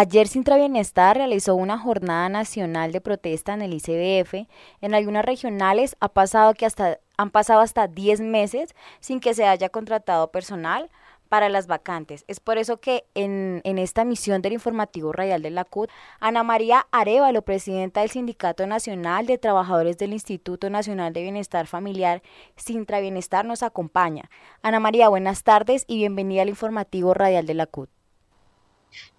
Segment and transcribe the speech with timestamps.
[0.00, 4.46] Ayer Sintra Bienestar realizó una jornada nacional de protesta en el ICBF.
[4.80, 9.44] En algunas regionales ha pasado que hasta, han pasado hasta 10 meses sin que se
[9.44, 10.88] haya contratado personal
[11.28, 12.24] para las vacantes.
[12.28, 15.90] Es por eso que en, en, esta misión del informativo radial de la CUT,
[16.20, 22.22] Ana María Arevalo, presidenta del Sindicato Nacional de Trabajadores del Instituto Nacional de Bienestar Familiar,
[22.54, 24.30] Sintra Bienestar, nos acompaña.
[24.62, 27.90] Ana María, buenas tardes y bienvenida al informativo radial de la CUT.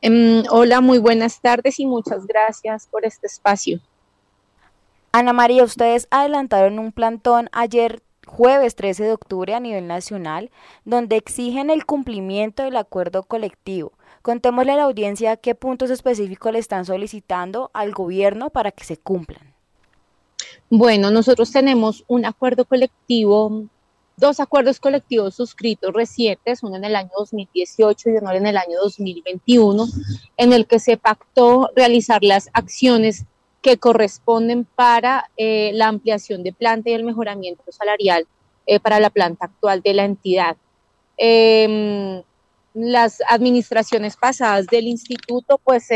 [0.02, 3.80] Um, hola, muy buenas tardes y muchas gracias por este espacio.
[5.12, 10.52] Ana María, ustedes adelantaron un plantón ayer jueves 13 de octubre a nivel nacional,
[10.86, 13.91] donde exigen el cumplimiento del acuerdo colectivo.
[14.22, 18.98] Contémosle a la audiencia qué puntos específicos le están solicitando al gobierno para que se
[18.98, 19.55] cumplan.
[20.70, 23.63] Bueno, nosotros tenemos un acuerdo colectivo,
[24.20, 28.77] dos acuerdos colectivos suscritos recientes, uno en el año 2018 y uno en el año
[28.82, 29.88] 2021,
[30.38, 33.26] en el que se pactó realizar las acciones
[33.62, 38.27] que corresponden para eh, la ampliación de planta y el mejoramiento salarial
[38.66, 40.58] eh, para la planta actual de la entidad.
[41.18, 42.21] Eh,
[42.74, 45.88] las administraciones pasadas del instituto, pues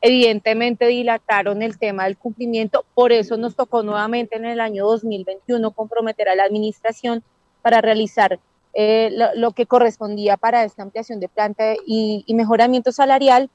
[0.00, 5.70] evidentemente dilataron el tema del cumplimiento, por eso nos tocó nuevamente en el año 2021
[5.70, 7.24] comprometer a la administración
[7.62, 8.38] para realizar
[8.74, 13.50] eh, lo, que correspondía para esta ampliación de planta y, mejoramiento salarial.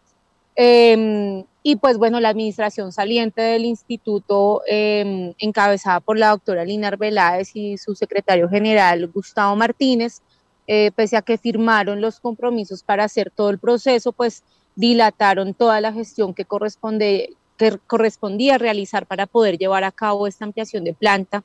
[0.55, 6.88] Eh, y pues bueno, la administración saliente del instituto, eh, encabezada por la doctora Lina
[6.88, 10.22] Arbeláez y su secretario general Gustavo Martínez,
[10.66, 14.45] eh, pese a que firmaron los compromisos para hacer todo el proceso, pues
[14.78, 20.45] dilataron toda la gestión que, corresponde, que correspondía realizar para poder llevar a cabo esta
[20.45, 21.44] ampliación de planta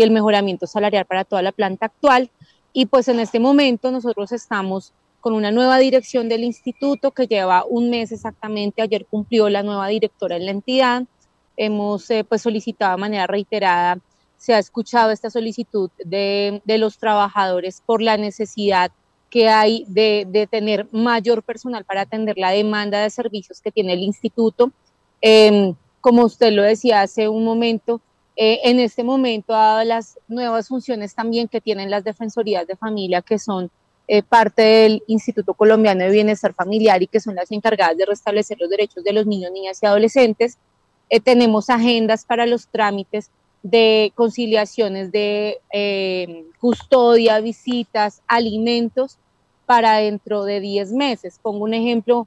[0.00, 2.30] y el mejoramiento salarial para toda la planta actual.
[2.72, 7.66] Y pues en este momento nosotros estamos con una nueva dirección del instituto que lleva
[7.68, 8.80] un mes exactamente.
[8.80, 11.04] Ayer cumplió la nueva directora en la entidad.
[11.58, 13.98] Hemos eh, pues solicitado de manera reiterada,
[14.38, 18.90] se ha escuchado esta solicitud de, de los trabajadores por la necesidad
[19.28, 23.92] que hay de, de, tener mayor personal para atender la demanda de servicios que tiene
[23.92, 24.72] el instituto.
[25.20, 28.00] Eh, como usted lo decía hace un momento,
[28.36, 33.22] eh, en este momento, dado las nuevas funciones también que tienen las defensorías de familia,
[33.22, 33.70] que son
[34.08, 38.58] eh, parte del Instituto Colombiano de Bienestar Familiar y que son las encargadas de restablecer
[38.60, 40.58] los derechos de los niños, niñas y adolescentes.
[41.08, 43.30] Eh, tenemos agendas para los trámites
[43.62, 45.58] de conciliaciones de
[46.58, 49.18] custodia, visitas, alimentos
[49.66, 51.38] para dentro de 10 meses.
[51.42, 52.26] Pongo un ejemplo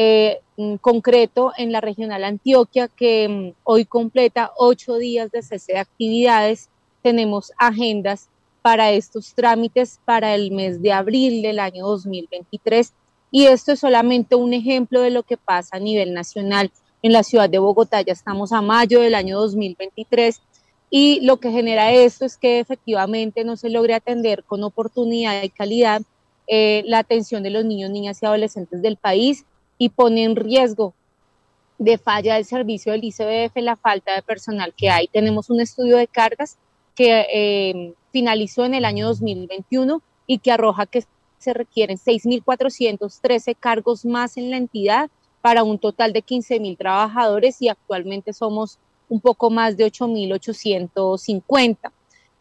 [0.00, 0.42] eh,
[0.80, 6.68] concreto en la regional Antioquia que um, hoy completa ocho días de cese de actividades.
[7.02, 8.28] Tenemos agendas
[8.62, 12.92] para estos trámites para el mes de abril del año 2023.
[13.32, 16.70] Y esto es solamente un ejemplo de lo que pasa a nivel nacional.
[17.02, 20.40] En la ciudad de Bogotá ya estamos a mayo del año 2023
[20.90, 25.48] y lo que genera esto es que efectivamente no se logre atender con oportunidad y
[25.48, 26.02] calidad
[26.46, 29.44] eh, la atención de los niños, niñas y adolescentes del país
[29.78, 30.94] y pone en riesgo
[31.78, 35.06] de falla del servicio del ICBF la falta de personal que hay.
[35.08, 36.58] Tenemos un estudio de cargas
[36.94, 41.04] que eh, finalizó en el año 2021 y que arroja que
[41.38, 45.08] se requieren 6.413 cargos más en la entidad
[45.40, 48.78] para un total de 15.000 trabajadores y actualmente somos
[49.08, 51.92] un poco más de 8.850.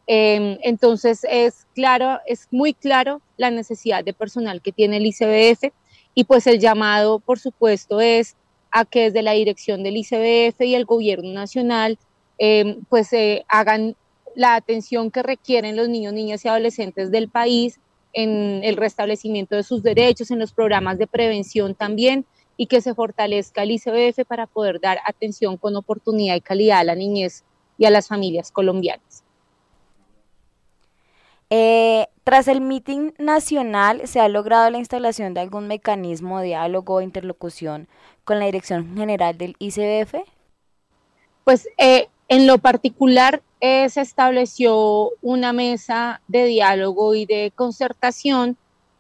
[0.08, 5.72] Eh, entonces es claro, es muy claro la necesidad de personal que tiene el ICBF
[6.18, 8.36] y pues el llamado, por supuesto, es
[8.72, 12.00] a que desde la dirección del ICBF y el gobierno nacional
[12.40, 13.96] eh, pues eh, hagan
[14.36, 17.80] la atención que requieren los niños, niñas y adolescentes del país
[18.14, 22.26] en el restablecimiento de sus derechos, en los programas de prevención también,
[22.58, 26.84] y que se fortalezca el ICBF para poder dar atención con oportunidad y calidad a
[26.84, 27.44] la niñez
[27.78, 29.24] y a las familias colombianas.
[31.50, 36.96] Eh, tras el meeting nacional, ¿se ha logrado la instalación de algún mecanismo de diálogo
[36.96, 37.88] o interlocución
[38.26, 40.16] con la Dirección General del ICBF?
[41.46, 48.58] Pues eh, en lo particular, eh, se estableció una mesa de diálogo y de concertación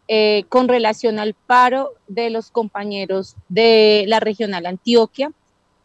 [0.07, 5.31] eh, con relación al paro de los compañeros de la regional Antioquia.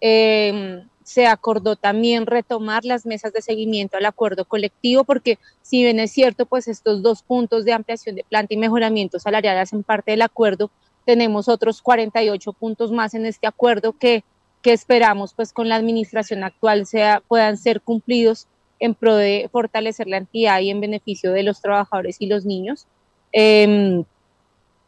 [0.00, 6.00] Eh, se acordó también retomar las mesas de seguimiento al acuerdo colectivo, porque si bien
[6.00, 10.12] es cierto, pues estos dos puntos de ampliación de planta y mejoramiento salarial hacen parte
[10.12, 10.70] del acuerdo,
[11.04, 14.24] tenemos otros 48 puntos más en este acuerdo que,
[14.62, 18.46] que esperamos pues con la administración actual sea, puedan ser cumplidos
[18.78, 22.86] en pro de fortalecer la entidad y en beneficio de los trabajadores y los niños.
[23.32, 24.04] Eh,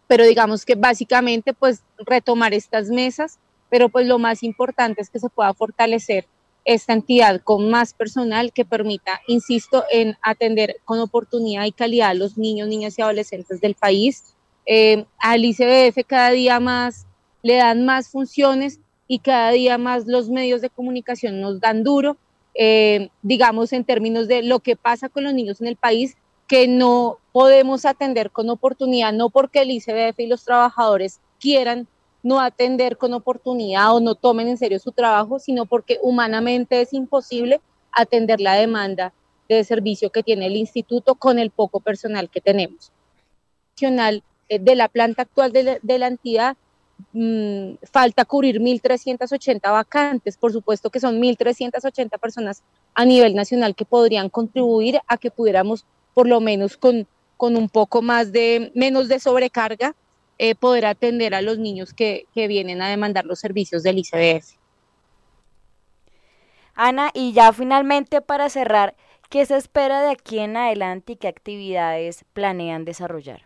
[0.06, 3.38] pero digamos que básicamente pues retomar estas mesas,
[3.74, 6.28] pero pues lo más importante es que se pueda fortalecer
[6.64, 12.14] esta entidad con más personal que permita, insisto, en atender con oportunidad y calidad a
[12.14, 14.36] los niños, niñas y adolescentes del país.
[14.64, 17.04] Eh, al ICBF cada día más
[17.42, 18.78] le dan más funciones
[19.08, 22.16] y cada día más los medios de comunicación nos dan duro,
[22.54, 26.16] eh, digamos, en términos de lo que pasa con los niños en el país,
[26.46, 31.88] que no podemos atender con oportunidad, no porque el ICBF y los trabajadores quieran
[32.24, 36.92] no atender con oportunidad o no tomen en serio su trabajo, sino porque humanamente es
[36.92, 37.60] imposible
[37.92, 39.12] atender la demanda
[39.48, 42.90] de servicio que tiene el instituto con el poco personal que tenemos.
[44.48, 46.56] Eh, de la planta actual de la, entidad,
[47.12, 50.36] mm, falta cubrir 1.380 vacantes.
[50.38, 52.62] Por supuesto que son 1.380 personas
[52.94, 55.84] a nivel nacional que podrían contribuir a que pudiéramos,
[56.14, 57.06] por lo menos con,
[57.36, 59.94] con un poco más de, menos de sobrecarga,
[60.38, 64.56] eh, poder atender a los niños que, que vienen a demandar los servicios del ICBF.
[66.74, 68.96] Ana, y ya finalmente para cerrar,
[69.30, 73.42] ¿qué se espera de aquí en adelante y qué actividades planean desarrollar?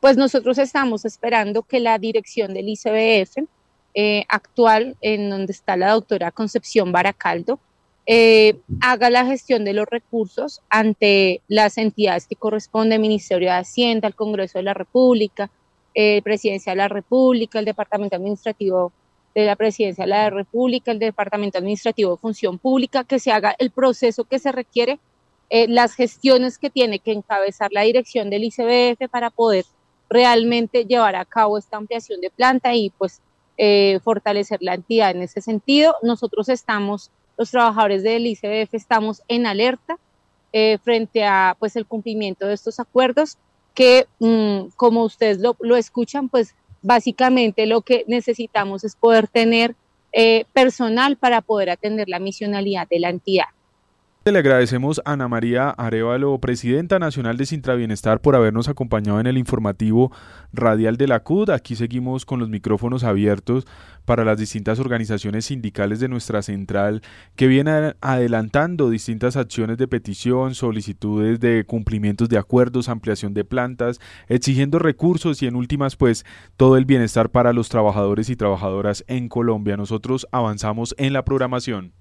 [0.00, 3.46] Pues nosotros estamos esperando que la dirección del ICBF
[3.94, 7.60] eh, actual, en donde está la doctora Concepción Baracaldo,
[8.06, 14.08] eh, haga la gestión de los recursos ante las entidades que corresponden, Ministerio de Hacienda,
[14.08, 15.50] el Congreso de la República,
[15.92, 18.92] Presidencia de la República, el Departamento Administrativo
[19.34, 23.54] de la Presidencia de la República, el Departamento Administrativo de Función Pública, que se haga
[23.58, 24.98] el proceso que se requiere,
[25.50, 29.64] eh, las gestiones que tiene que encabezar la dirección del ICBF para poder
[30.08, 33.20] realmente llevar a cabo esta ampliación de planta y pues
[33.56, 35.94] eh, fortalecer la entidad en ese sentido.
[36.02, 39.98] Nosotros estamos, los trabajadores del ICBF estamos en alerta
[40.52, 43.38] eh, frente a pues el cumplimiento de estos acuerdos
[43.80, 49.74] que mm, como ustedes lo, lo, escuchan, pues básicamente lo que necesitamos es poder tener
[50.12, 53.46] eh, personal para poder atender la misionalidad de la entidad.
[54.22, 59.26] Le agradecemos a Ana María Arevalo, presidenta nacional de Sintra Bienestar, por habernos acompañado en
[59.26, 60.12] el informativo
[60.52, 61.48] radial de la CUD.
[61.48, 63.66] Aquí seguimos con los micrófonos abiertos
[64.04, 67.00] para las distintas organizaciones sindicales de nuestra central
[67.34, 74.00] que vienen adelantando distintas acciones de petición, solicitudes de cumplimientos de acuerdos, ampliación de plantas,
[74.28, 76.26] exigiendo recursos y en últimas pues
[76.58, 79.78] todo el bienestar para los trabajadores y trabajadoras en Colombia.
[79.78, 82.00] Nosotros avanzamos en la programación.